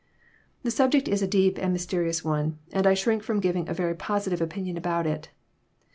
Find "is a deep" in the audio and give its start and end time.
1.07-1.59